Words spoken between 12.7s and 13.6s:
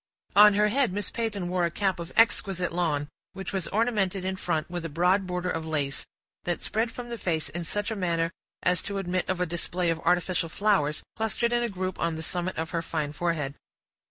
her fine forehead.